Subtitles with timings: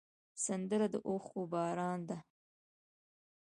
[0.45, 2.17] سندره د اوښکو باران ده